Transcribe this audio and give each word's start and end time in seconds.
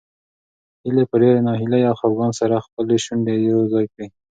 هیلې 0.83 1.03
په 1.09 1.15
ډېرې 1.21 1.41
ناهیلۍ 1.47 1.81
او 1.89 1.95
خپګان 1.99 2.31
سره 2.39 2.63
خپلې 2.65 2.95
شونډې 3.05 3.35
یو 3.49 3.59
ځای 3.73 3.85
کړې. 3.93 4.07